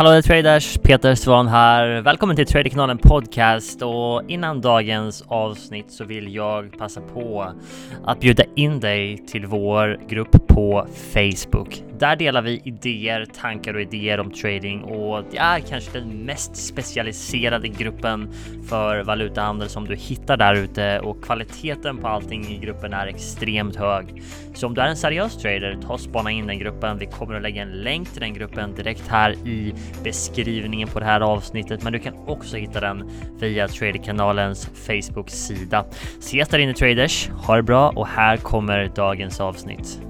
[0.00, 0.78] Hallå traders!
[0.82, 2.00] Peter Svan här.
[2.00, 7.52] Välkommen till Traderkanalen Podcast och innan dagens avsnitt så vill jag passa på
[8.04, 11.89] att bjuda in dig till vår grupp på Facebook.
[12.00, 16.56] Där delar vi idéer, tankar och idéer om trading och det är kanske den mest
[16.56, 18.32] specialiserade gruppen
[18.68, 23.76] för valutahandel som du hittar där ute och kvaliteten på allting i gruppen är extremt
[23.76, 24.22] hög.
[24.54, 26.98] Så om du är en seriös trader, ta och spana in den gruppen.
[26.98, 29.74] Vi kommer att lägga en länk till den gruppen direkt här i
[30.04, 35.84] beskrivningen på det här avsnittet, men du kan också hitta den via Traderkanalens Facebook-sida.
[36.18, 37.28] Ses där inne traders.
[37.28, 40.09] Ha det bra och här kommer dagens avsnitt.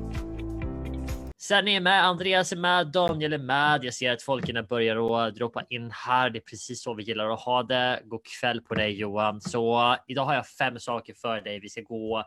[1.50, 3.84] Sen är med, Andreas är med, Daniel är med.
[3.84, 6.30] Jag ser att folken börjar att droppa in här.
[6.30, 8.02] Det är precis så vi gillar att ha det.
[8.04, 9.40] God kväll på dig Johan.
[9.40, 11.60] Så idag har jag fem saker för dig.
[11.60, 12.24] Vi ska gå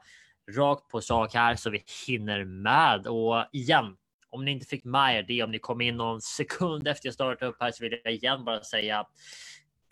[0.58, 3.08] rakt på sak här så vi hinner med.
[3.08, 3.96] Och igen,
[4.30, 7.14] om ni inte fick med er det, om ni kom in någon sekund efter jag
[7.14, 9.06] startade upp här så vill jag igen bara säga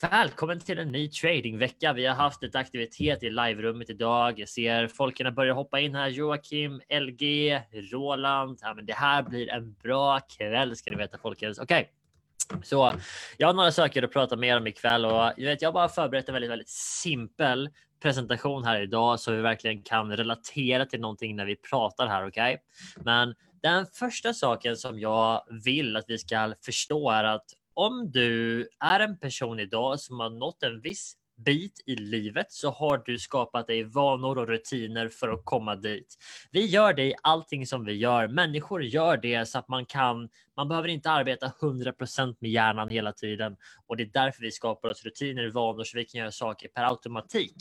[0.10, 1.94] Välkommen till en ny tradingvecka.
[1.94, 4.40] Vi har haft lite aktivitet i live-rummet idag.
[4.40, 6.08] Jag ser folken börjar hoppa in här.
[6.08, 8.60] Joakim, LG, Roland.
[8.62, 11.60] Ja, men det här blir en bra kväll ska ni veta folkens.
[11.60, 11.90] Okej,
[12.50, 12.64] okay.
[12.64, 12.94] så
[13.38, 15.90] jag har några saker att prata mer om ikväll och jag vet, jag har bara
[15.90, 17.70] förberett en väldigt, väldigt simpel
[18.02, 22.28] presentation här idag så vi verkligen kan relatera till någonting när vi pratar här.
[22.28, 23.04] Okej, okay?
[23.06, 28.68] men den första saken som jag vill att vi ska förstå är att om du
[28.80, 33.20] är en person idag som har nått en viss bit i livet så har du
[33.20, 36.18] skapat dig vanor och rutiner för att komma dit.
[36.52, 38.28] Vi gör det i allting som vi gör.
[38.28, 40.30] Människor gör det så att man kan.
[40.58, 44.90] Man behöver inte arbeta 100% med hjärnan hela tiden och det är därför vi skapar
[44.90, 47.56] oss rutiner och vanor så vi kan göra saker per automatik.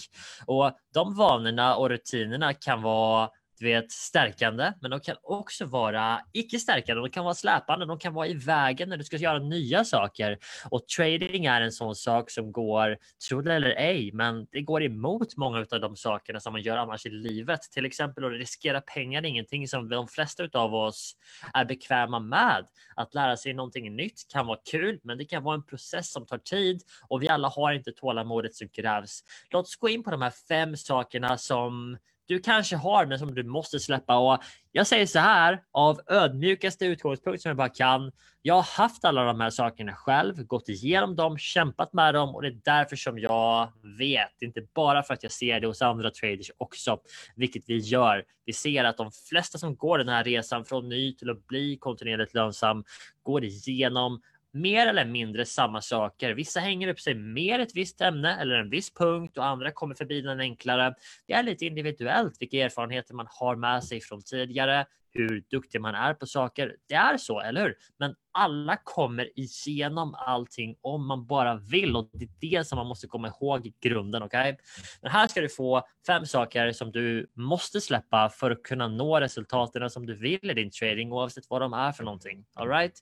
[0.47, 3.30] Och de vanorna och rutinerna kan vara
[3.61, 7.03] du vet, stärkande, men de kan också vara icke stärkande.
[7.03, 7.86] De kan vara släpande.
[7.86, 10.39] De kan vara i vägen när du ska göra nya saker.
[10.70, 14.83] Och trading är en sån sak som går, tro det eller ej, men det går
[14.83, 17.61] emot många av de sakerna som man gör annars i livet.
[17.62, 21.17] Till exempel att riskera pengar är ingenting som de flesta av oss
[21.55, 22.67] är bekväma med.
[22.96, 26.27] Att lära sig någonting nytt kan vara kul, men det kan vara en process som
[26.27, 29.20] tar tid och vi alla har inte tålamodet som krävs.
[29.51, 31.98] Låt oss gå in på de här fem sakerna som
[32.30, 34.17] du kanske har, men som du måste släppa.
[34.18, 34.42] Och
[34.73, 38.13] jag säger så här av ödmjukaste utgångspunkt som jag bara kan.
[38.42, 42.42] Jag har haft alla de här sakerna själv, gått igenom dem, kämpat med dem och
[42.42, 46.11] det är därför som jag vet, inte bara för att jag ser det hos andra
[46.11, 46.98] traders också,
[47.36, 48.24] vilket vi gör.
[48.45, 51.77] Vi ser att de flesta som går den här resan från ny till att bli
[51.77, 52.85] kontinuerligt lönsam
[53.23, 54.20] går igenom
[54.52, 56.34] mer eller mindre samma saker.
[56.34, 59.94] Vissa hänger upp sig mer ett visst ämne eller en viss punkt och andra kommer
[59.94, 60.94] förbi den enklare.
[61.27, 65.94] Det är lite individuellt vilka erfarenheter man har med sig från tidigare, hur duktig man
[65.94, 66.76] är på saker.
[66.88, 67.76] Det är så, eller hur?
[67.98, 72.86] Men alla kommer igenom allting om man bara vill och det är det som man
[72.86, 74.22] måste komma ihåg i grunden.
[74.22, 74.64] Okej, okay?
[75.02, 79.20] men här ska du få fem saker som du måste släppa för att kunna nå
[79.20, 82.44] resultaten som du vill i din trading oavsett vad de är för någonting.
[82.54, 82.94] All right?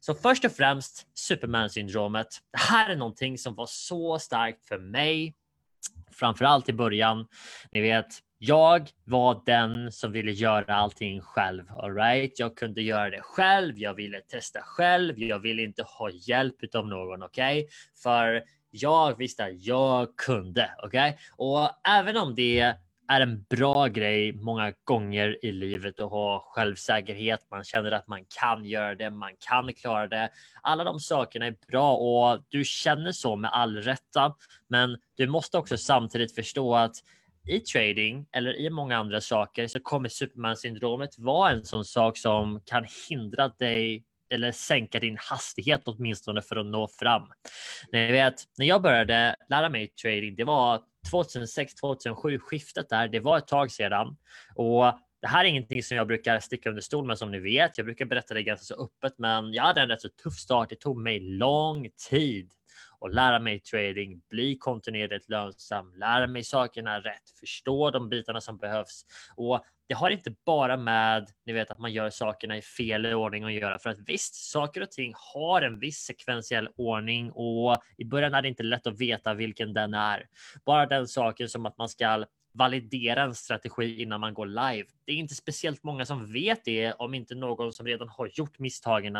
[0.00, 2.28] Så först och främst Superman syndromet.
[2.52, 5.34] Det här är någonting som var så starkt för mig
[6.12, 7.26] framförallt i början.
[7.72, 8.06] Ni vet,
[8.46, 11.64] jag var den som ville göra allting själv.
[11.70, 12.38] All right?
[12.38, 13.78] Jag kunde göra det själv.
[13.78, 15.18] Jag ville testa själv.
[15.18, 17.22] Jag ville inte ha hjälp av någon.
[17.22, 17.70] Okej, okay?
[18.02, 20.70] för jag visste att jag kunde.
[20.82, 21.12] Okej, okay?
[21.36, 22.74] och även om det
[23.08, 27.46] är en bra grej många gånger i livet att ha självsäkerhet.
[27.50, 30.30] Man känner att man kan göra det, man kan klara det.
[30.62, 34.34] Alla de sakerna är bra och du känner så med all rätta.
[34.68, 36.96] Men du måste också samtidigt förstå att
[37.46, 42.18] i trading eller i många andra saker så kommer Superman syndromet vara en sån sak
[42.18, 47.22] som kan hindra dig eller sänka din hastighet åtminstone för att nå fram.
[47.92, 50.80] Ni vet, när jag började lära mig trading, det var
[51.10, 53.08] 2006, 2007 skiftet där.
[53.08, 54.16] Det var ett tag sedan
[54.54, 54.84] och
[55.20, 57.78] det här är ingenting som jag brukar sticka under stol med som ni vet.
[57.78, 60.68] Jag brukar berätta det ganska så öppet, men jag hade en rätt så tuff start.
[60.70, 62.50] Det tog mig lång tid
[62.98, 68.58] och lära mig trading, bli kontinuerligt lönsam, lära mig sakerna rätt, förstå de bitarna som
[68.58, 69.04] behövs.
[69.36, 73.44] Och det har inte bara med ni vet, att man gör sakerna i fel ordning
[73.44, 73.78] att göra.
[73.78, 78.42] För att visst, saker och ting har en viss sekventiell ordning och i början är
[78.42, 80.26] det inte lätt att veta vilken den är.
[80.64, 84.88] Bara den saken som att man ska validera en strategi innan man går live.
[85.04, 88.58] Det är inte speciellt många som vet det om inte någon som redan har gjort
[88.58, 89.16] misstagen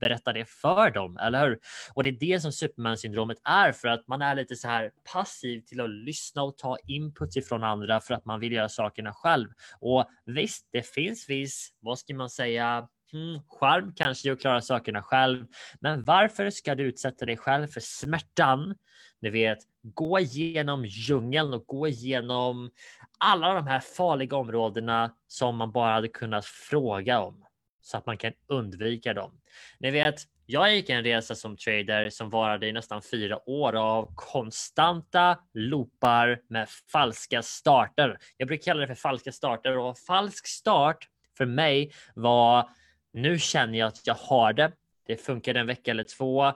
[0.00, 1.58] berätta det för dem, eller hur?
[1.94, 4.90] Och det är det som Superman syndromet är för att man är lite så här
[5.12, 9.12] passiv till att lyssna och ta input ifrån andra för att man vill göra sakerna
[9.12, 9.48] själv.
[9.80, 14.60] Och visst, det finns viss, vad ska man säga, Mm, charm kanske är att klara
[14.60, 15.46] sakerna själv,
[15.80, 18.74] men varför ska du utsätta dig själv för smärtan?
[19.20, 22.70] Ni vet, gå igenom djungeln och gå igenom
[23.18, 27.45] alla de här farliga områdena som man bara hade kunnat fråga om
[27.86, 29.40] så att man kan undvika dem.
[29.78, 30.14] Ni vet,
[30.46, 36.40] jag gick en resa som trader som varade i nästan fyra år av konstanta loopar
[36.48, 38.18] med falska starter.
[38.36, 42.70] Jag brukar kalla det för falska starter och falsk start för mig var
[43.12, 44.72] nu känner jag att jag har det.
[45.06, 46.52] Det funkade en vecka eller två.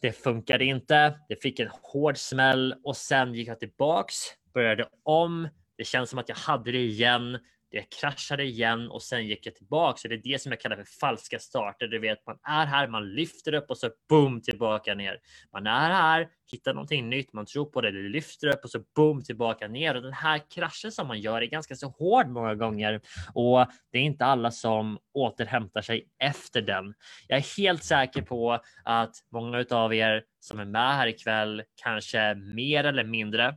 [0.00, 1.18] Det funkade inte.
[1.28, 4.14] Det fick en hård smäll och sen gick jag tillbaks,
[4.54, 5.48] började om.
[5.76, 7.38] Det känns som att jag hade det igen.
[7.76, 9.96] Jag kraschade igen och sen gick jag tillbaka.
[9.96, 11.86] Så det är det som jag kallar för falska starter.
[11.86, 15.18] Du vet, man är här, man lyfter upp och så boom tillbaka ner.
[15.52, 18.78] Man är här, hittar någonting nytt, man tror på det, det lyfter upp och så
[18.96, 19.94] boom tillbaka ner.
[19.94, 23.00] Och den här kraschen som man gör är ganska så hård många gånger
[23.34, 26.94] och det är inte alla som återhämtar sig efter den.
[27.28, 32.34] Jag är helt säker på att många av er som är med här ikväll kanske
[32.34, 33.56] mer eller mindre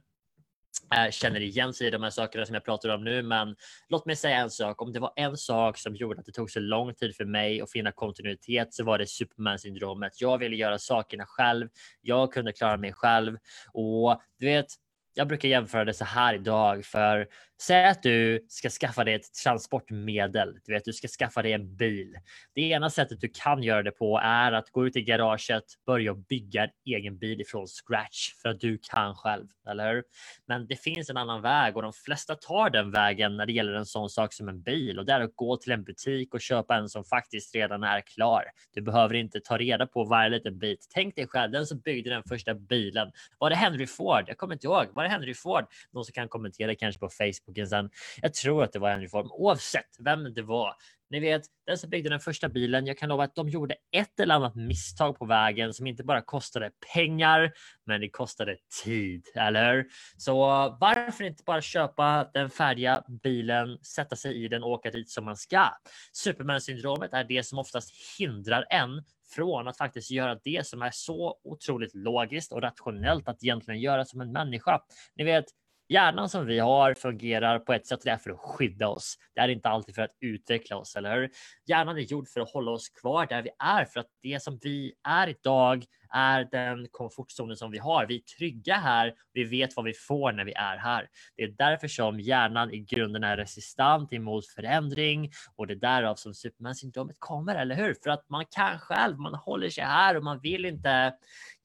[0.95, 3.21] Eh, känner igen sig i de här sakerna som jag pratar om nu.
[3.21, 3.55] Men
[3.89, 4.81] låt mig säga en sak.
[4.81, 7.61] Om det var en sak som gjorde att det tog så lång tid för mig
[7.61, 10.21] att finna kontinuitet så var det Superman syndromet.
[10.21, 11.69] Jag ville göra sakerna själv.
[12.01, 13.37] Jag kunde klara mig själv
[13.73, 14.67] och du vet,
[15.13, 17.27] jag brukar jämföra det så här idag för
[17.61, 20.59] säg att du ska skaffa dig ett transportmedel.
[20.65, 22.15] Du vet, du ska skaffa dig en bil.
[22.55, 26.13] Det ena sättet du kan göra det på är att gå ut i garaget, börja
[26.13, 30.03] bygga en egen bil ifrån scratch för att du kan själv, eller hur?
[30.45, 33.73] Men det finns en annan väg och de flesta tar den vägen när det gäller
[33.73, 36.41] en sån sak som en bil och det är att gå till en butik och
[36.41, 38.43] köpa en som faktiskt redan är klar.
[38.73, 40.87] Du behöver inte ta reda på varje liten bit.
[40.93, 43.11] Tänk dig själv, den som byggde den första bilen.
[43.37, 44.23] Var det Henry Ford?
[44.27, 44.85] Jag kommer inte ihåg.
[44.93, 45.65] Var det Henry Ford?
[45.91, 47.89] Någon som kan kommentera kanske på Facebook sen.
[48.21, 50.75] Jag tror att det var Henry Ford, oavsett vem det var.
[51.09, 54.19] Ni vet, den som byggde den första bilen, jag kan lova att de gjorde ett
[54.19, 57.51] eller annat misstag på vägen som inte bara kostade pengar,
[57.85, 59.87] men det kostade tid, eller hur?
[60.17, 60.35] Så
[60.79, 65.25] varför inte bara köpa den färdiga bilen, sätta sig i den och åka dit som
[65.25, 65.69] man ska?
[66.13, 69.03] Superman-syndromet är det som oftast hindrar en
[69.35, 74.05] från att faktiskt göra det som är så otroligt logiskt och rationellt att egentligen göra
[74.05, 74.81] som en människa.
[75.15, 75.45] Ni vet,
[75.89, 79.15] Hjärnan som vi har fungerar på ett sätt det är för att skydda oss.
[79.35, 81.29] Det är inte alltid för att utveckla oss, eller hur?
[81.65, 84.59] Hjärnan är gjord för att hålla oss kvar där vi är, för att det som
[84.61, 88.05] vi är idag är den komfortzonen som vi har.
[88.05, 89.13] Vi är trygga här.
[89.33, 91.07] Vi vet vad vi får när vi är här.
[91.35, 96.15] Det är därför som hjärnan i grunden är resistent emot förändring och det är därav
[96.15, 97.95] som Superman-syndromet kommer, eller hur?
[98.03, 101.13] För att man kan själv, man håller sig här och man vill inte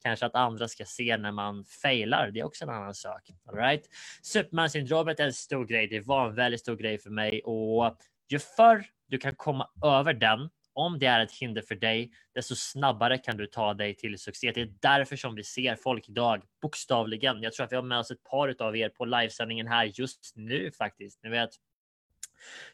[0.03, 2.31] kanske att andra ska se när man failar.
[2.31, 3.21] Det är också en annan sak.
[3.45, 3.83] All right?
[4.21, 5.87] Superman-syndromet är en stor grej.
[5.87, 7.97] Det var en väldigt stor grej för mig och
[8.29, 12.55] ju förr du kan komma över den om det är ett hinder för dig, desto
[12.55, 14.51] snabbare kan du ta dig till succé.
[14.51, 17.41] Det är därför som vi ser folk idag, bokstavligen.
[17.41, 20.33] Jag tror att vi har med oss ett par av er på livesändningen här just
[20.35, 21.23] nu faktiskt.
[21.23, 21.49] Ni vet,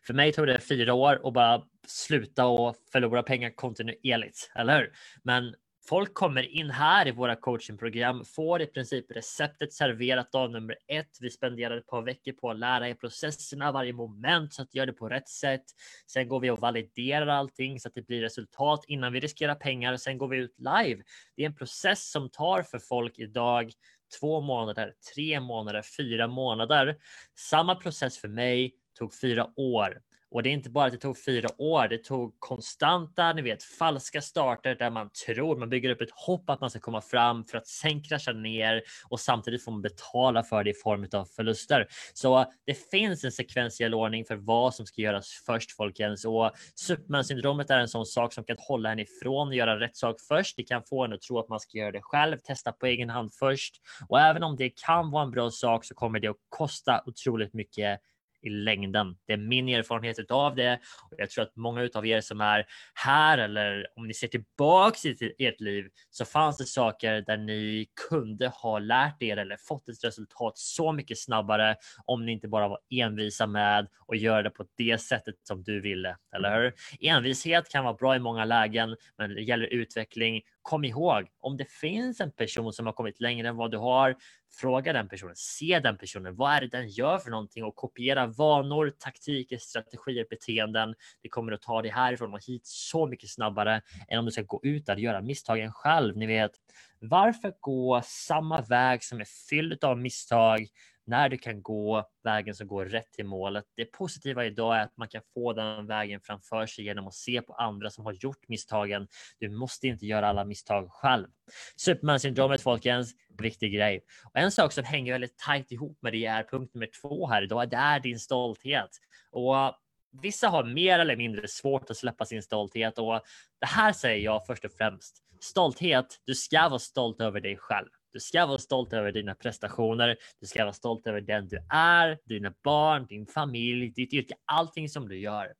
[0.05, 4.91] för mig tog det fyra år att bara sluta och förlora pengar kontinuerligt, eller hur?
[5.23, 5.55] Men
[5.89, 11.17] Folk kommer in här i våra coachingprogram, får i princip receptet serverat av nummer ett.
[11.21, 14.85] Vi spenderar ett par veckor på att lära er processerna, varje moment så att gör
[14.85, 15.63] det på rätt sätt.
[16.07, 19.97] Sen går vi och validerar allting så att det blir resultat innan vi riskerar pengar.
[19.97, 21.03] Sen går vi ut live.
[21.35, 23.71] Det är en process som tar för folk idag
[24.19, 26.97] två månader, tre månader, fyra månader.
[27.37, 30.01] Samma process för mig tog fyra år.
[30.31, 33.63] Och det är inte bara att det tog fyra år, det tog konstanta, ni vet,
[33.63, 37.45] falska starter där man tror, man bygger upp ett hopp att man ska komma fram
[37.45, 41.25] för att sen krascha ner och samtidigt får man betala för det i form av
[41.25, 41.87] förluster.
[42.13, 47.69] Så det finns en sekventiell ordning för vad som ska göras först folkens och Superman-syndromet
[47.69, 50.57] är en sån sak som kan hålla en ifrån att göra rätt sak först.
[50.57, 53.09] Det kan få en att tro att man ska göra det själv, testa på egen
[53.09, 53.75] hand först
[54.09, 57.53] och även om det kan vara en bra sak så kommer det att kosta otroligt
[57.53, 57.99] mycket
[58.41, 59.17] i längden.
[59.27, 60.79] Det är min erfarenhet av det
[61.11, 65.05] och jag tror att många av er som är här eller om ni ser tillbaks
[65.05, 69.89] i ert liv så fanns det saker där ni kunde ha lärt er eller fått
[69.89, 74.49] ett resultat så mycket snabbare om ni inte bara var envisa med och göra det
[74.49, 76.73] på det sättet som du ville, eller hur?
[76.99, 81.71] Envishet kan vara bra i många lägen, men det gäller utveckling kom ihåg, om det
[81.71, 84.15] finns en person som har kommit längre än vad du har,
[84.51, 88.27] fråga den personen, se den personen, vad är det den gör för någonting och kopiera
[88.27, 90.95] vanor, taktiker, strategier, beteenden.
[91.21, 94.41] Det kommer att ta dig härifrån och hit så mycket snabbare än om du ska
[94.41, 96.17] gå ut där och göra misstagen själv.
[96.17, 96.51] Ni vet,
[96.99, 100.67] varför gå samma väg som är fylld av misstag
[101.09, 103.65] när du kan gå vägen som går rätt till målet.
[103.75, 107.41] Det positiva idag är att man kan få den vägen framför sig genom att se
[107.41, 109.07] på andra som har gjort misstagen.
[109.39, 111.27] Du måste inte göra alla misstag själv.
[111.75, 114.03] Superman-syndromet folkens, viktig grej.
[114.25, 117.41] Och en sak som hänger väldigt tajt ihop med det är punkt nummer två här
[117.41, 117.69] idag.
[117.69, 118.89] Det är din stolthet.
[119.31, 119.73] Och
[120.21, 123.21] vissa har mer eller mindre svårt att släppa sin stolthet och
[123.59, 125.23] det här säger jag först och främst.
[125.39, 127.89] Stolthet, du ska vara stolt över dig själv.
[128.11, 130.15] Du ska vara stolt över dina prestationer.
[130.41, 134.89] Du ska vara stolt över den du är, dina barn, din familj, ditt yrke, allting
[134.89, 135.53] som du gör.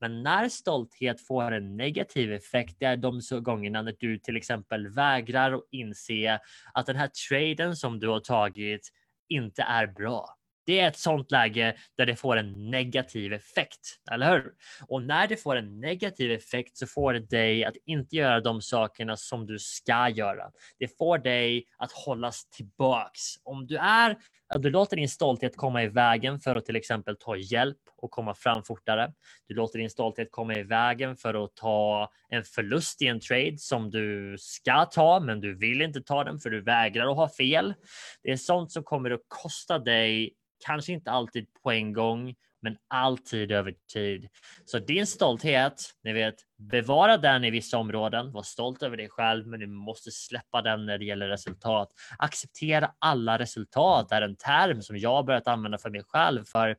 [0.00, 4.88] Men när stolthet får en negativ effekt, det är de gångerna när du till exempel
[4.88, 6.40] vägrar att inse
[6.74, 8.88] att den här traden som du har tagit
[9.28, 10.36] inte är bra.
[10.66, 13.80] Det är ett sånt läge där det får en negativ effekt,
[14.10, 14.52] eller hur?
[14.88, 18.62] Och när det får en negativ effekt så får det dig att inte göra de
[18.62, 20.50] sakerna som du ska göra.
[20.78, 23.22] Det får dig att hållas tillbaks.
[23.44, 24.16] Om du är
[24.54, 28.34] du låter din stolthet komma i vägen för att till exempel ta hjälp och komma
[28.34, 29.12] fram fortare.
[29.48, 33.58] Du låter din stolthet komma i vägen för att ta en förlust i en trade
[33.58, 37.28] som du ska ta, men du vill inte ta den för du vägrar att ha
[37.28, 37.74] fel.
[38.22, 42.76] Det är sånt som kommer att kosta dig Kanske inte alltid på en gång, men
[42.88, 44.28] alltid över tid.
[44.64, 48.32] Så din stolthet, ni vet, bevara den i vissa områden.
[48.32, 51.88] Var stolt över dig själv, men du måste släppa den när det gäller resultat.
[52.18, 56.44] Acceptera alla resultat är en term som jag börjat använda för mig själv.
[56.44, 56.76] För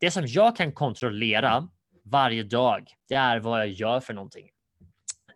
[0.00, 1.68] det som jag kan kontrollera
[2.04, 4.48] varje dag, det är vad jag gör för någonting.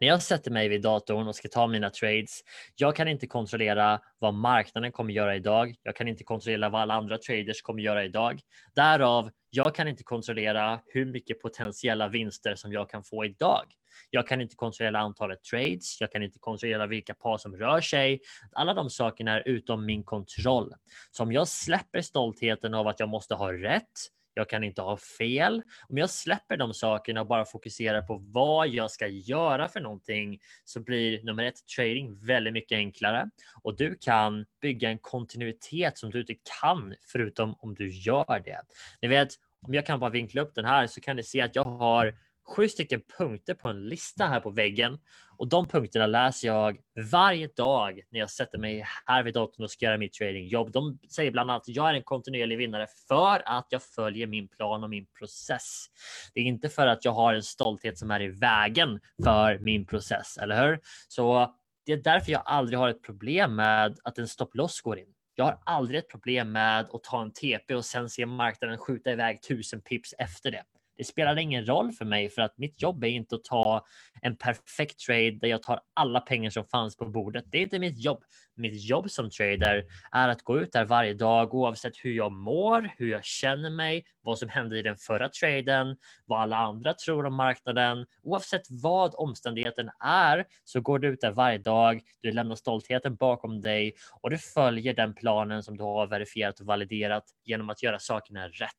[0.00, 2.40] När jag sätter mig vid datorn och ska ta mina trades,
[2.76, 5.74] jag kan inte kontrollera vad marknaden kommer göra idag.
[5.82, 8.40] Jag kan inte kontrollera vad alla andra traders kommer göra idag.
[8.74, 13.64] Därav, jag kan inte kontrollera hur mycket potentiella vinster som jag kan få idag.
[14.10, 16.00] Jag kan inte kontrollera antalet trades.
[16.00, 18.20] Jag kan inte kontrollera vilka par som rör sig.
[18.52, 20.72] Alla de sakerna är utom min kontroll.
[21.10, 24.96] Så om jag släpper stoltheten av att jag måste ha rätt, jag kan inte ha
[24.96, 25.62] fel.
[25.88, 30.38] Om jag släpper de sakerna och bara fokuserar på vad jag ska göra för någonting
[30.64, 33.30] så blir nummer ett trading väldigt mycket enklare
[33.62, 38.60] och du kan bygga en kontinuitet som du inte kan förutom om du gör det.
[39.02, 39.28] Ni vet,
[39.66, 42.14] om jag kan bara vinkla upp den här så kan ni se att jag har
[42.48, 44.98] sju stycken punkter på en lista här på väggen
[45.38, 46.78] och de punkterna läser jag
[47.12, 50.72] varje dag när jag sätter mig här vid datorn och ska göra mitt tradingjobb.
[50.72, 54.48] De säger bland annat att jag är en kontinuerlig vinnare för att jag följer min
[54.48, 55.86] plan och min process.
[56.34, 59.86] Det är inte för att jag har en stolthet som är i vägen för min
[59.86, 60.80] process, eller hur?
[61.08, 61.54] Så
[61.86, 65.12] det är därför jag aldrig har ett problem med att en stopploss går in.
[65.34, 69.12] Jag har aldrig ett problem med att ta en TP och sen se marknaden skjuta
[69.12, 70.62] iväg tusen pips efter det.
[70.96, 73.84] Det spelar ingen roll för mig för att mitt jobb är inte att ta
[74.22, 77.44] en perfekt trade där jag tar alla pengar som fanns på bordet.
[77.50, 78.22] Det är inte mitt jobb.
[78.56, 82.90] Mitt jobb som trader är att gå ut där varje dag oavsett hur jag mår,
[82.98, 85.96] hur jag känner mig, vad som hände i den förra traden,
[86.26, 88.06] vad alla andra tror om marknaden.
[88.22, 92.00] Oavsett vad omständigheten är så går du ut där varje dag.
[92.20, 96.66] Du lämnar stoltheten bakom dig och du följer den planen som du har verifierat och
[96.66, 98.70] validerat genom att göra sakerna rätt.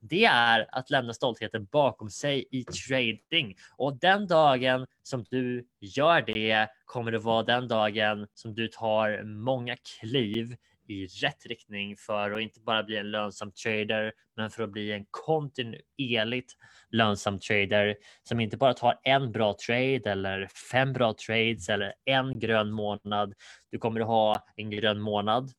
[0.00, 6.22] Det är att lämna stoltheten bakom sig i trading och den dagen som du gör
[6.22, 10.56] det kommer det vara den dagen som du tar många kliv
[10.88, 14.92] i rätt riktning för att inte bara bli en lönsam trader, men för att bli
[14.92, 16.52] en kontinuerligt
[16.90, 22.38] lönsam trader som inte bara tar en bra trade eller fem bra trades eller en
[22.38, 23.34] grön månad.
[23.70, 25.50] Du kommer att ha en grön månad.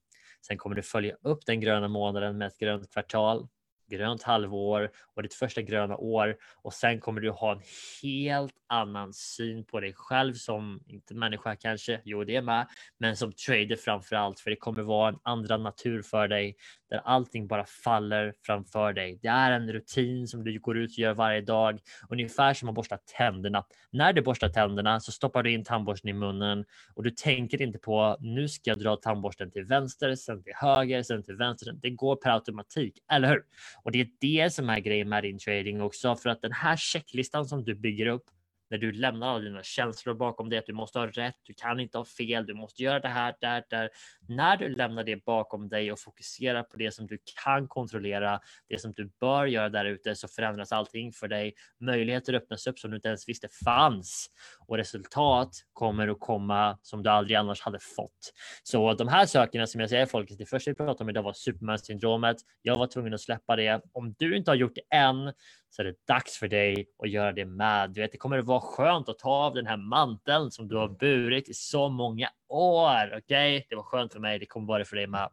[0.48, 3.48] Sen kommer du följa upp den gröna månaden med ett grönt kvartal
[3.88, 7.62] grönt halvår och ditt första gröna år och sen kommer du ha en
[8.04, 12.02] helt annan syn på dig själv som inte människa kanske.
[12.06, 12.68] Jo, det är med,
[12.98, 16.56] men som trader framför allt, för det kommer vara en andra natur för dig
[16.90, 19.20] där allting bara faller framför dig.
[19.22, 21.80] Det är en rutin som du går ut och gör varje dag,
[22.10, 23.66] ungefär som att borsta tänderna.
[23.92, 27.80] När du borstar tänderna så stoppar du in tandborsten i munnen och du tänker inte
[27.80, 31.74] på nu ska jag dra tandborsten till vänster, sen till höger, sen till vänster.
[31.82, 33.44] Det går per automatik, eller hur?
[33.88, 36.78] Och det är det som är grejen med din trading också, för att den här
[36.78, 38.24] checklistan som du bygger upp
[38.70, 41.80] när du lämnar alla dina känslor bakom dig, att du måste ha rätt, du kan
[41.80, 43.90] inte ha fel, du måste göra det här, där, där.
[44.28, 48.82] När du lämnar det bakom dig och fokuserar på det som du kan kontrollera, det
[48.82, 51.54] som du bör göra där ute, så förändras allting för dig.
[51.80, 54.28] Möjligheter öppnas upp som du inte ens visste fanns
[54.68, 58.34] och resultat kommer att komma som du aldrig annars hade fått.
[58.64, 61.34] Så de här sakerna som jag säger folket, det första vi pratade om idag var
[61.34, 62.38] Superman-syndromet.
[62.62, 63.82] Jag var tvungen att släppa det.
[63.94, 65.34] Om du inte har gjort det än
[65.70, 67.90] så är det dags för dig att göra det med.
[67.90, 70.76] Du vet, det kommer att vara skönt att ta av den här manteln som du
[70.76, 73.08] har burit i så många år.
[73.08, 73.64] Okej, okay?
[73.70, 74.40] det var skönt för mig.
[74.40, 75.30] Det kommer vara det för dig med.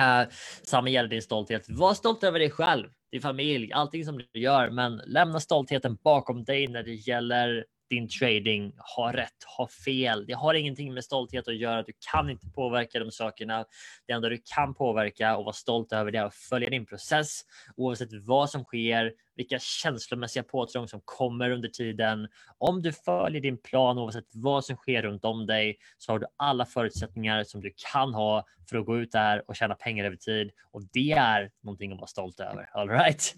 [0.00, 0.30] Uh,
[0.62, 1.66] samma gäller din stolthet.
[1.68, 6.44] Var stolt över dig själv, din familj, allting som du gör, men lämna stoltheten bakom
[6.44, 10.26] dig när det gäller din trading, ha rätt, ha fel.
[10.26, 11.82] Det har ingenting med stolthet att göra.
[11.82, 13.64] Du kan inte påverka de sakerna.
[14.06, 17.40] Det enda du kan påverka och vara stolt över det är att följa din process
[17.76, 22.28] oavsett vad som sker, vilka känslomässiga påtrång som kommer under tiden.
[22.58, 26.26] Om du följer din plan oavsett vad som sker runt om dig så har du
[26.36, 30.16] alla förutsättningar som du kan ha för att gå ut där och tjäna pengar över
[30.16, 32.70] tid och det är någonting att vara stolt över.
[32.72, 33.34] All right.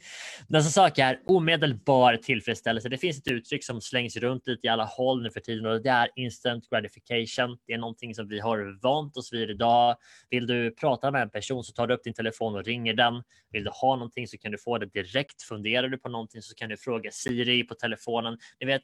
[0.48, 2.88] Nästa sak är omedelbar tillfredsställelse.
[2.88, 5.82] Det finns ett uttryck som slängs runt lite i alla håll nu för tiden och
[5.82, 7.58] det är instant gratification.
[7.66, 9.96] Det är någonting som vi har vant oss vid idag.
[10.30, 13.22] Vill du prata med en person så tar du upp din telefon och ringer den.
[13.52, 15.42] Vill du ha någonting så kan du få det direkt.
[15.42, 18.38] Funderar du på någonting så kan du fråga Siri på telefonen.
[18.60, 18.82] Ni vet,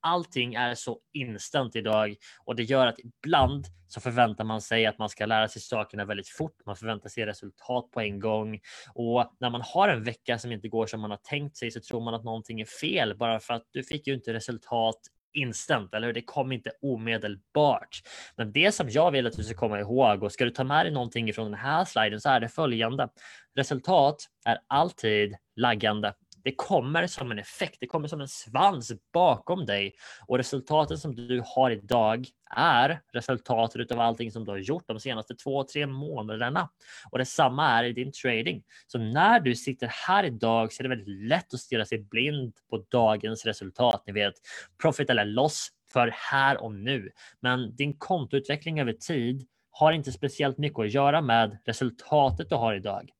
[0.00, 4.98] allting är så instant idag och det gör att ibland så förväntar man sig att
[4.98, 6.56] man ska lära sig sakerna väldigt fort.
[6.66, 8.60] Man förväntar sig resultat på en gång
[8.94, 11.80] och när man har en vecka som inte går som man har tänkt sig så
[11.80, 15.00] tror man att någonting är fel bara för att du fick ju inte resultat
[15.34, 16.14] instant, eller hur?
[16.14, 18.02] Det kom inte omedelbart.
[18.36, 20.86] Men det som jag vill att du ska komma ihåg och ska du ta med
[20.86, 23.08] dig någonting från den här sliden så är det följande.
[23.56, 26.14] Resultat är alltid laggande.
[26.44, 29.94] Det kommer som en effekt, det kommer som en svans bakom dig
[30.26, 35.00] och resultatet som du har idag är resultatet av allting som du har gjort de
[35.00, 36.68] senaste två, tre månaderna.
[37.10, 38.62] Och detsamma är i din trading.
[38.86, 42.54] Så när du sitter här idag så är det väldigt lätt att stirra sig blind
[42.70, 44.02] på dagens resultat.
[44.06, 44.34] Ni vet
[44.82, 47.10] profit eller loss för här och nu.
[47.40, 52.74] Men din kontoutveckling över tid har inte speciellt mycket att göra med resultatet du har
[52.74, 53.10] idag.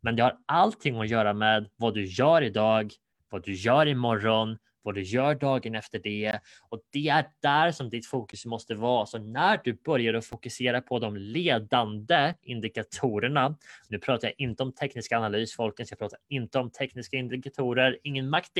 [0.00, 2.92] Men det har allting att göra med vad du gör idag,
[3.30, 6.40] vad du gör imorgon, vad du gör dagen efter det.
[6.68, 9.06] Och det är där som ditt fokus måste vara.
[9.06, 13.56] Så när du börjar att fokusera på de ledande indikatorerna,
[13.88, 18.30] nu pratar jag inte om teknisk analys, folkens, jag pratar inte om tekniska indikatorer, ingen
[18.30, 18.58] MACD,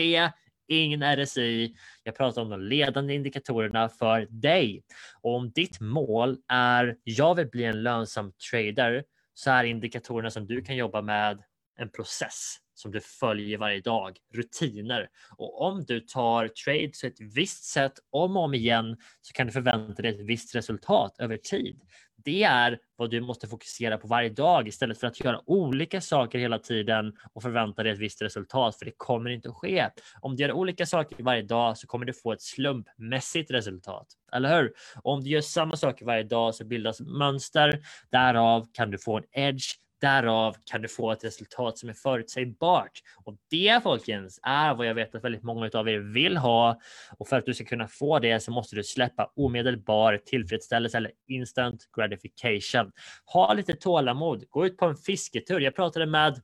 [0.69, 1.75] ingen RSI.
[2.03, 4.83] Jag pratar om de ledande indikatorerna för dig.
[5.23, 9.05] Och om ditt mål är jag vill bli en lönsam trader
[9.35, 11.43] så är indikatorerna som du kan jobba med
[11.79, 15.09] en process som du följer varje dag, rutiner.
[15.37, 19.47] Och om du tar trades på ett visst sätt om och om igen så kan
[19.47, 21.81] du förvänta dig ett visst resultat över tid.
[22.25, 26.39] Det är vad du måste fokusera på varje dag istället för att göra olika saker
[26.39, 29.89] hela tiden och förvänta dig ett visst resultat, för det kommer inte att ske.
[30.21, 34.57] Om du gör olika saker varje dag så kommer du få ett slumpmässigt resultat, eller
[34.57, 34.73] hur?
[35.03, 37.81] Och om du gör samma saker varje dag så bildas mönster.
[38.11, 42.91] Därav kan du få en edge Därav kan du få ett resultat som är förutsägbart.
[43.25, 46.81] Och det folkens är vad jag vet att väldigt många av er vill ha.
[47.19, 51.13] Och för att du ska kunna få det så måste du släppa omedelbar tillfredsställelse eller
[51.29, 52.93] instant gratification.
[53.25, 54.45] Ha lite tålamod.
[54.51, 55.61] Gå ut på en fisketur.
[55.61, 56.41] Jag pratade med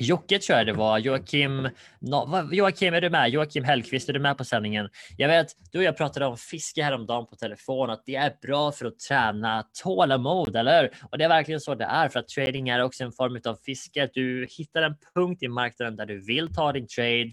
[0.00, 0.98] Jocke tror jag det var.
[0.98, 1.68] Joakim,
[2.00, 3.30] no, Joakim är du med?
[3.30, 4.88] Joakim Hellqvist, är du med på sändningen?
[5.16, 8.72] Jag vet, du och jag pratade om fiske häromdagen på telefon, att det är bra
[8.72, 12.68] för att träna tålamod, eller Och det är verkligen så det är, för att trading
[12.68, 14.10] är också en form av fiske.
[14.14, 17.32] Du hittar en punkt i marknaden där du vill ta din trade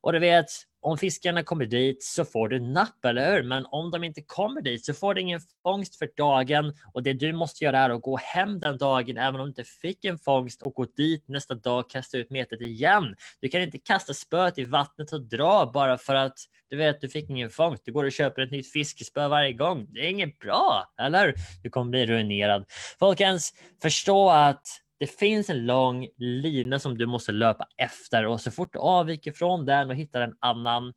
[0.00, 0.46] och du vet,
[0.86, 3.42] om fiskarna kommer dit så får du napp, eller hur?
[3.42, 7.12] Men om de inte kommer dit så får du ingen fångst för dagen och det
[7.12, 10.18] du måste göra är att gå hem den dagen även om du inte fick en
[10.18, 13.16] fångst och gå dit nästa dag och kasta ut metet igen.
[13.40, 16.38] Du kan inte kasta spöet i vattnet och dra bara för att
[16.70, 17.84] du vet du fick ingen fångst.
[17.84, 19.86] Du går och köper ett nytt fiskespö varje gång.
[19.90, 21.34] Det är inget bra, eller?
[21.62, 22.64] Du kommer bli ruinerad.
[22.98, 24.62] Folkens, förstå att
[24.98, 29.32] det finns en lång lina som du måste löpa efter och så fort du avviker
[29.32, 30.92] från den och hittar en annan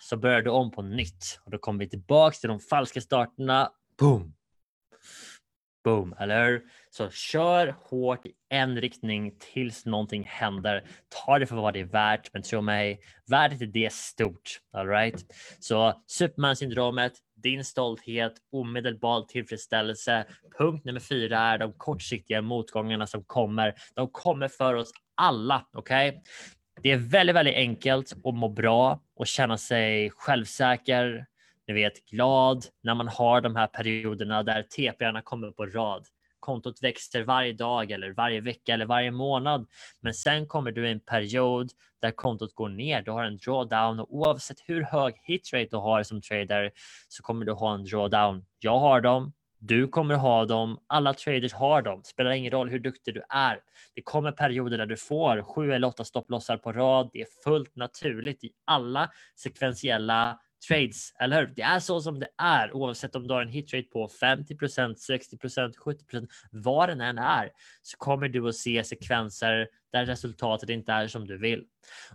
[0.00, 3.70] så börjar du om på nytt och då kommer vi tillbaks till de falska starterna.
[3.98, 4.34] Boom!
[5.84, 10.84] Boom, eller Så kör hårt i en riktning tills någonting händer.
[11.08, 14.60] Ta det för vad det är värt, men tro mig, värdet är det stort.
[14.72, 15.24] All right?
[15.60, 17.12] Så Superman-syndromet,
[17.46, 20.24] din stolthet, omedelbar tillfredsställelse.
[20.58, 23.74] Punkt nummer fyra är de kortsiktiga motgångarna som kommer.
[23.94, 25.66] De kommer för oss alla.
[25.72, 26.08] Okej?
[26.08, 26.20] Okay?
[26.82, 31.26] Det är väldigt, väldigt enkelt att må bra och känna sig självsäker,
[31.68, 36.06] ni vet glad när man har de här perioderna där TPRna kommer på rad.
[36.46, 39.66] Kontot växer varje dag eller varje vecka eller varje månad.
[40.00, 41.70] Men sen kommer du i en period
[42.02, 43.02] där kontot går ner.
[43.02, 46.70] Du har en drawdown och oavsett hur hög hitrate du har som trader
[47.08, 48.44] så kommer du ha en drawdown.
[48.60, 49.32] Jag har dem.
[49.58, 50.78] Du kommer ha dem.
[50.86, 52.02] Alla traders har dem.
[52.04, 53.60] Spelar ingen roll hur duktig du är.
[53.94, 57.10] Det kommer perioder där du får sju eller åtta stopplossar på rad.
[57.12, 61.52] Det är fullt naturligt i alla sekventiella trades, eller hur?
[61.56, 65.72] Det är så som det är oavsett om du har en hitrate på 50% 60%
[65.84, 67.50] 70% vad den än är
[67.82, 71.64] så kommer du att se sekvenser där resultatet inte är som du vill.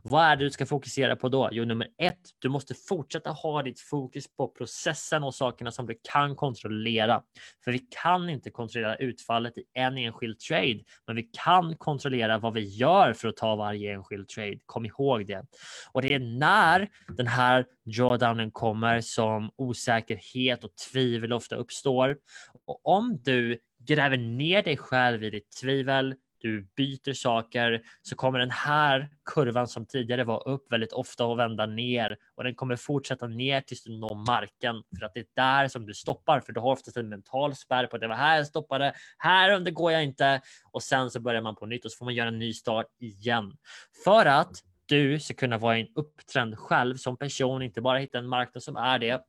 [0.03, 1.49] Vad är det du ska fokusera på då?
[1.51, 5.99] Jo, nummer ett, du måste fortsätta ha ditt fokus på processen och sakerna som du
[6.11, 7.23] kan kontrollera.
[7.63, 12.53] För vi kan inte kontrollera utfallet i en enskild trade, men vi kan kontrollera vad
[12.53, 14.59] vi gör för att ta varje enskild trade.
[14.65, 15.45] Kom ihåg det.
[15.91, 22.17] Och det är när den här drawdownen kommer som osäkerhet och tvivel ofta uppstår.
[22.65, 28.39] Och om du gräver ner dig själv i ditt tvivel, du byter saker så kommer
[28.39, 32.75] den här kurvan som tidigare var upp väldigt ofta att vända ner och den kommer
[32.75, 36.53] fortsätta ner tills du når marken för att det är där som du stoppar för
[36.53, 39.71] du har oftast en mental spärr på att det var här jag stoppade, här under
[39.71, 42.27] går jag inte och sen så börjar man på nytt och så får man göra
[42.27, 43.57] en ny start igen.
[44.03, 44.51] För att
[44.85, 48.63] du ska kunna vara i en upptrend själv som person, inte bara hitta en marknad
[48.63, 49.21] som är det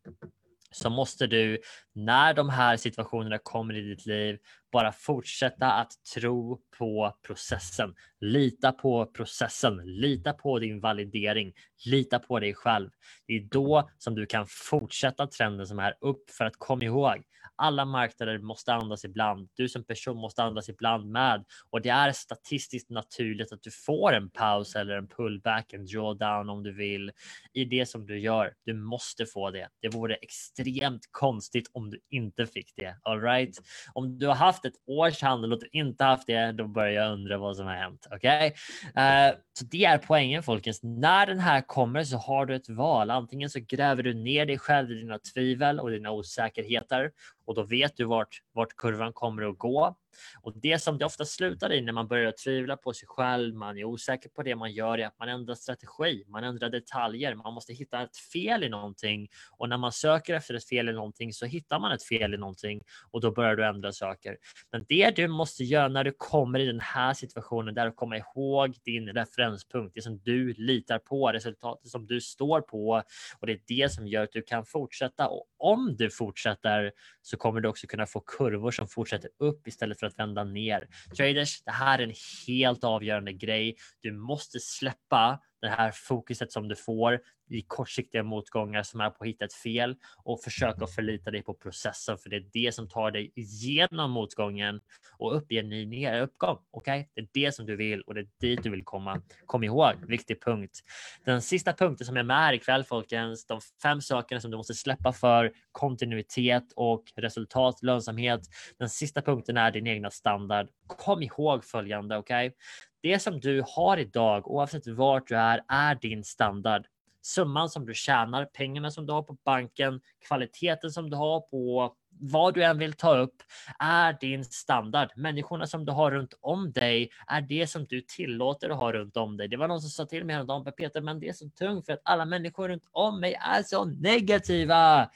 [0.72, 1.60] så måste du
[1.92, 4.38] när de här situationerna kommer i ditt liv
[4.72, 7.94] bara fortsätta att tro på processen.
[8.24, 11.52] Lita på processen, lita på din validering,
[11.86, 12.90] lita på dig själv.
[13.26, 17.24] Det är då som du kan fortsätta trenden som är upp för att kom ihåg,
[17.56, 19.48] alla marknader måste andas ibland.
[19.56, 24.12] Du som person måste andas ibland med och det är statistiskt naturligt att du får
[24.12, 27.12] en paus eller en pullback, en drawdown om du vill
[27.52, 28.54] i det som du gör.
[28.64, 29.68] Du måste få det.
[29.80, 32.96] Det vore extremt konstigt om du inte fick det.
[33.02, 33.58] All right?
[33.92, 37.12] Om du har haft ett års handel och du inte haft det, då börjar jag
[37.12, 38.06] undra vad som har hänt.
[38.14, 38.54] Okej,
[38.90, 39.30] okay?
[39.30, 40.80] uh, så det är poängen folkens.
[40.82, 43.10] När den här kommer så har du ett val.
[43.10, 47.10] Antingen så gräver du ner dig själv i dina tvivel och dina osäkerheter
[47.44, 49.96] och då vet du vart, vart kurvan kommer att gå.
[50.42, 53.78] Och det som det ofta slutar i när man börjar tvivla på sig själv, man
[53.78, 57.54] är osäker på det man gör, är att man ändrar strategi, man ändrar detaljer, man
[57.54, 61.32] måste hitta ett fel i någonting och när man söker efter ett fel i någonting
[61.32, 64.36] så hittar man ett fel i någonting och då börjar du ändra saker.
[64.72, 68.16] Men det du måste göra när du kommer i den här situationen, där du kommer
[68.16, 73.02] ihåg din referenspunkt, det som du litar på, resultatet som du står på
[73.38, 75.28] och det är det som gör att du kan fortsätta.
[75.28, 80.00] Och om du fortsätter så kommer du också kunna få kurvor som fortsätter upp istället
[80.00, 80.88] för att vända ner.
[81.16, 82.14] Traders, det här är en
[82.46, 83.76] helt avgörande grej.
[84.00, 89.24] Du måste släppa det här fokuset som du får i kortsiktiga motgångar som är på
[89.24, 92.88] att hitta ett fel och försöka förlita dig på processen för det är det som
[92.88, 94.80] tar dig igenom motgången
[95.18, 96.58] och upp i en ny ner uppgång.
[96.70, 97.08] Okej, okay?
[97.14, 99.22] det är det som du vill och det är dit du vill komma.
[99.46, 100.80] Kom ihåg, viktig punkt.
[101.24, 104.74] Den sista punkten som är med här ikväll folkens, de fem sakerna som du måste
[104.74, 108.40] släppa för kontinuitet och resultat, lönsamhet.
[108.78, 110.68] Den sista punkten är din egna standard.
[110.86, 112.46] Kom ihåg följande, okej?
[112.46, 112.58] Okay?
[113.02, 116.86] Det som du har idag, oavsett vart du är, är din standard.
[117.22, 121.94] Summan som du tjänar, pengarna som du har på banken, kvaliteten som du har på
[122.22, 123.34] vad du än vill ta upp
[123.78, 125.08] är din standard.
[125.16, 129.16] Människorna som du har runt om dig är det som du tillåter att ha runt
[129.16, 129.48] om dig.
[129.48, 131.92] Det var någon som sa till mig häromdagen, Peter, men det är så tungt för
[131.92, 135.10] att alla människor runt om mig är så negativa.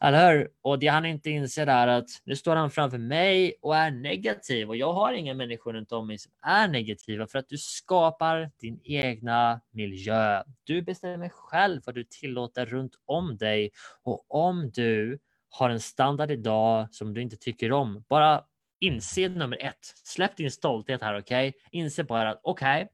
[0.00, 0.48] Eller hur?
[0.62, 4.68] Och det han inte inser är att nu står han framför mig och är negativ
[4.68, 8.50] och jag har inga människor runt om mig som är negativa för att du skapar
[8.60, 10.42] din egna miljö.
[10.64, 13.70] Du bestämmer själv vad du tillåter runt om dig
[14.02, 15.18] och om du
[15.54, 18.04] har en standard idag som du inte tycker om.
[18.08, 18.44] Bara
[18.80, 19.94] inse nummer ett.
[20.04, 21.48] Släpp din stolthet här, okej?
[21.48, 21.60] Okay?
[21.70, 22.88] Inse bara att okej, okay,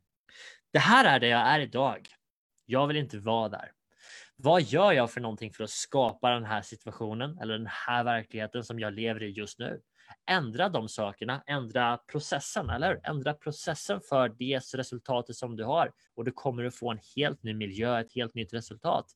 [0.72, 2.08] det här är det jag är idag.
[2.66, 3.72] Jag vill inte vara där.
[4.42, 8.64] Vad gör jag för någonting för att skapa den här situationen eller den här verkligheten
[8.64, 9.80] som jag lever i just nu?
[10.30, 16.24] ändra de sakerna, ändra processen, eller ändra processen för det resultatet som du har och
[16.24, 19.06] du kommer att få en helt ny miljö, ett helt nytt resultat.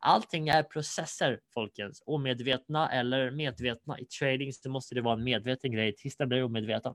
[0.00, 3.98] Allting är processer, folkens, omedvetna eller medvetna.
[3.98, 6.94] I trading så måste det vara en medveten grej tills den blir omedveten.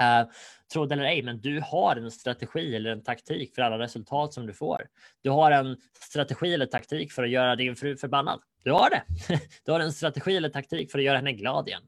[0.00, 0.30] Eh, uh,
[0.72, 4.34] tro det eller ej, men du har en strategi eller en taktik för alla resultat
[4.34, 4.86] som du får.
[5.22, 8.40] Du har en strategi eller taktik för att göra din fru förbannad.
[8.64, 9.02] Du har det.
[9.64, 11.82] Du har en strategi eller taktik för att göra henne glad igen.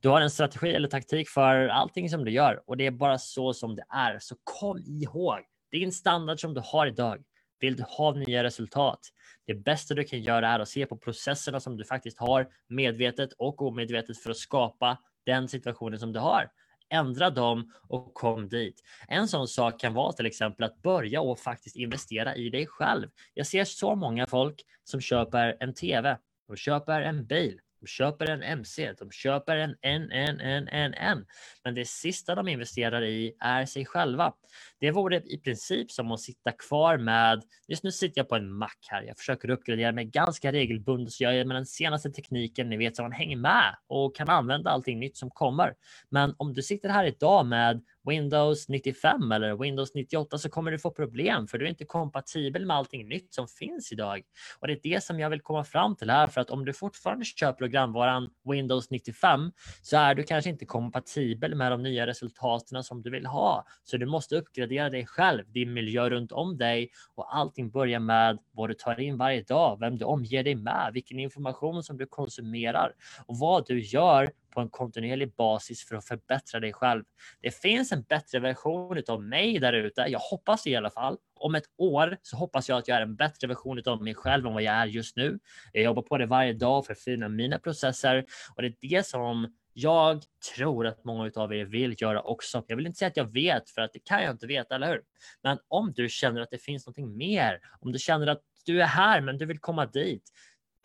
[0.00, 3.18] Du har en strategi eller taktik för allting som du gör och det är bara
[3.18, 4.18] så som det är.
[4.18, 5.38] Så kom ihåg
[5.70, 7.22] din standard som du har idag.
[7.60, 9.00] Vill du ha nya resultat?
[9.46, 13.32] Det bästa du kan göra är att se på processerna som du faktiskt har medvetet
[13.32, 16.50] och omedvetet för att skapa den situationen som du har.
[16.90, 18.82] Ändra dem och kom dit.
[19.08, 23.08] En sån sak kan vara till exempel att börja och faktiskt investera i dig själv.
[23.34, 28.30] Jag ser så många folk som köper en tv, de köper en bil, de köper
[28.30, 31.26] en MC, de köper en en, en, en, en, en.
[31.64, 34.32] Men det sista de investerar i är sig själva.
[34.80, 38.52] Det vore i princip som att sitta kvar med, just nu sitter jag på en
[38.52, 42.68] Mac här, jag försöker uppgradera mig ganska regelbundet så jag är med den senaste tekniken,
[42.68, 45.74] ni vet så man hänger med och kan använda allting nytt som kommer.
[46.10, 50.78] Men om du sitter här idag med Windows 95 eller Windows 98 så kommer du
[50.78, 54.22] få problem för du är inte kompatibel med allting nytt som finns idag.
[54.58, 56.72] Och det är det som jag vill komma fram till här för att om du
[56.72, 62.84] fortfarande kör programvaran Windows 95 så är du kanske inte kompatibel med de nya resultaten
[62.84, 63.66] som du vill ha.
[63.84, 68.38] Så du måste uppgradera dig själv, din miljö runt om dig och allting börjar med
[68.52, 72.06] vad du tar in varje dag, vem du omger dig med, vilken information som du
[72.06, 72.92] konsumerar
[73.26, 77.04] och vad du gör på en kontinuerlig basis för att förbättra dig själv.
[77.40, 80.00] Det finns en bättre version av mig där ute.
[80.08, 81.18] Jag hoppas i alla fall.
[81.34, 84.46] Om ett år så hoppas jag att jag är en bättre version av mig själv
[84.46, 85.38] än vad jag är just nu.
[85.72, 88.24] Jag jobbar på det varje dag för att förfina mina processer
[88.56, 90.22] och det är det som jag
[90.54, 92.64] tror att många av er vill göra också.
[92.66, 94.88] Jag vill inte säga att jag vet, för att det kan jag inte veta, eller
[94.88, 95.02] hur?
[95.42, 98.86] Men om du känner att det finns någonting mer, om du känner att du är
[98.86, 100.22] här, men du vill komma dit.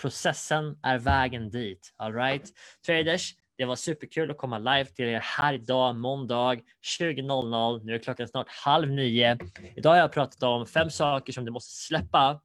[0.01, 1.93] Processen är vägen dit.
[1.97, 2.53] All right?
[2.85, 6.55] Traders, det var superkul att komma live till er här idag, måndag
[6.99, 7.83] 20.00.
[7.83, 9.37] Nu är klockan snart halv nio.
[9.75, 12.41] Idag har jag pratat om fem saker som du måste släppa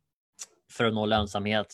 [0.72, 1.66] för att nå lönsamhet.